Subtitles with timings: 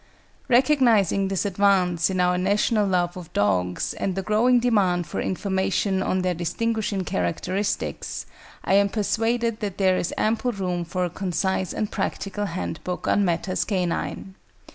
[0.47, 6.01] Recognising this advance in our national love of dogs and the growing demand for information
[6.01, 8.25] on their distinguishing characteristics,
[8.63, 13.23] I am persuaded that there is ample room for a concise and practical handbook on
[13.23, 14.33] matters canine.